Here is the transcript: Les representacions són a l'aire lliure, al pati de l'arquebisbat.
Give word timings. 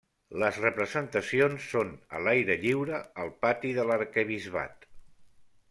Les 0.43 0.55
representacions 0.61 1.67
són 1.73 1.91
a 2.17 2.23
l'aire 2.29 2.57
lliure, 2.63 3.03
al 3.25 3.31
pati 3.45 3.77
de 3.81 3.87
l'arquebisbat. 3.91 4.89